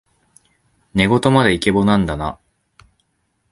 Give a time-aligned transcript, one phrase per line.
[0.95, 2.39] 寝言までイケボなんだな